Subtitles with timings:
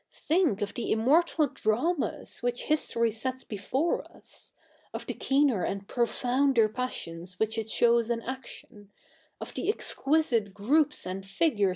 [0.13, 4.51] Think of the immortal dramas which history sets before us;
[4.95, 8.89] of the keener and profounder passions which it shows in action,
[9.39, 11.69] of the exquisite groups and figures it CH.